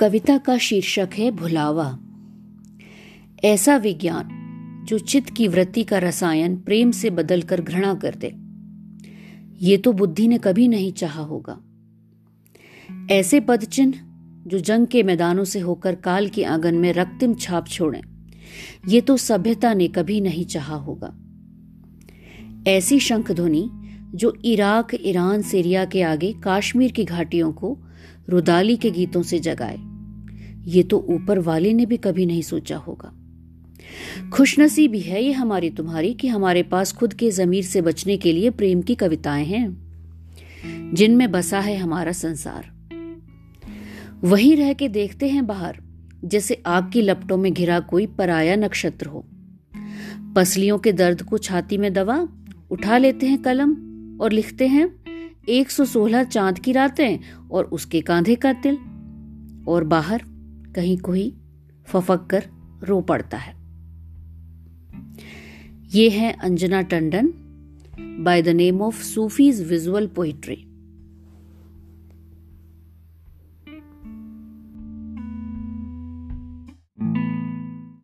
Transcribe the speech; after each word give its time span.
कविता 0.00 0.38
का 0.38 0.58
शीर्षक 0.58 1.08
है 1.18 1.30
भुलावा। 1.30 1.98
ऐसा 3.44 3.76
विज्ञान, 3.76 4.28
जो 4.88 4.98
चित्त 4.98 5.30
की 5.30 5.48
वृत्ति 5.48 5.84
का 5.84 5.98
रसायन 5.98 6.56
प्रेम 6.56 6.90
से 6.90 7.10
बदलकर 7.10 7.60
घृणा 7.60 7.94
कर 7.94 8.14
दे। 8.14 8.32
ये 9.66 9.76
तो 9.76 9.92
बुद्धि 9.92 10.28
ने 10.28 10.38
कभी 10.38 10.68
नहीं 10.68 10.92
चाहा 10.92 11.22
होगा। 11.22 11.58
ऐसे 13.10 13.40
पद 13.40 13.64
चिन्ह 13.64 13.94
जो 14.46 14.58
जंग 14.58 14.86
के 14.86 15.02
मैदानों 15.02 15.44
से 15.44 15.60
होकर 15.60 15.94
काल 15.94 16.28
के 16.28 16.44
आँगन 16.44 16.74
में 16.74 16.92
रक्तिम 16.92 17.34
छाप 17.34 17.68
छोड़े, 17.68 18.00
ये 18.88 19.00
तो 19.00 19.16
सभ्यता 19.16 19.74
ने 19.74 19.88
कभी 19.88 20.20
नहीं 20.20 20.44
चाहा 20.44 20.76
होगा। 20.76 21.14
ऐसी 22.70 22.98
शंख 23.00 23.32
ध्वनि 23.32 23.70
जो 24.14 24.36
इराक, 24.44 24.88
ईरान, 25.00 25.42
सीरिया 25.42 25.84
के 25.84 26.02
आगे 26.02 26.32
काश्मीर 26.32 26.92
की 26.92 27.04
घाटियों 27.04 27.52
को 27.52 27.78
रुदाली 28.28 28.76
के 28.76 28.90
गीतों 28.90 29.22
से 29.22 29.38
जगाए। 29.38 29.78
ये 30.70 30.82
तो 30.82 31.06
ऊपर 31.08 31.38
वाले 31.38 31.72
ने 31.72 31.86
भी 31.86 31.96
कभी 31.96 32.26
नहीं 32.26 32.42
सोचा 32.42 32.76
होगा। 32.76 33.12
खुशनसीबी 34.32 35.00
है 35.00 35.24
ये 35.24 35.32
हमारी 35.32 35.70
तुम्हारी 35.70 36.14
कि 36.14 36.28
हमारे 36.28 36.62
पास 36.62 36.92
खुद 36.92 37.14
के 37.14 37.30
जमीर 37.30 37.64
से 37.64 37.82
बचने 37.82 38.16
के 38.16 38.32
लिए 38.32 38.50
प्रेम 38.50 38.82
की 38.82 38.94
कविताएँ 38.94 39.44
हैं, 39.44 39.84
जिनमें 40.94 41.30
बसा 41.30 41.60
है 41.60 41.76
हमारा 41.76 42.12
संसार। 42.12 42.74
वहीं 44.24 44.56
रह 44.56 44.72
के 44.72 44.88
देखते 44.88 45.28
हैं 45.28 45.46
बाहर, 45.46 45.78
जैसे 46.24 46.62
आग 46.66 46.90
की 46.92 47.02
लपटों 47.02 47.36
में 47.36 47.52
घिरा 47.52 47.80
कोई 47.80 48.06
पराया 48.06 48.56
नक्षत्र 48.56 49.06
हो। 49.06 49.24
पसलियों 50.36 50.78
के 50.78 50.92
दर्द 50.92 51.22
को 51.22 51.38
छाती 51.38 51.78
में 51.78 51.92
दवा 51.92 52.28
उठा 52.70 52.98
लेते 52.98 53.26
हैं 53.26 53.42
कलम 53.42 53.76
और 54.20 54.32
लिखते 54.32 54.68
हैं 54.68 55.04
116 55.48 56.24
चाँद 56.24 56.58
की 56.58 56.72
रातें 56.72 57.18
और 57.50 57.64
उसके 57.64 58.00
कांधे 58.00 58.34
का 58.34 58.52
तिल। 58.52 58.78
और 59.68 59.84
बाहर 59.84 60.22
कहीं 60.74 60.98
कोई 60.98 61.36
फफक 61.86 62.26
कर 62.30 62.44
रो 62.84 63.00
पड़ता 63.00 63.36
है। 63.36 63.54
ये 65.94 66.10
है 66.10 66.32
Anjana 66.32 66.82
Tandon 66.82 67.34
by 68.00 68.42
the 68.42 68.48
name 68.48 68.82
of 68.82 69.02
Sufi's 69.02 69.68
visual 69.68 70.06
poetry 70.06 70.66